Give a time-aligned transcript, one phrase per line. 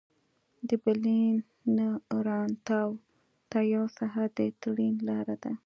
[0.67, 1.35] د برلین
[1.75, 1.87] نه
[2.27, 2.91] راتناو
[3.49, 5.51] ته یو ساعت د ټرېن لاره ده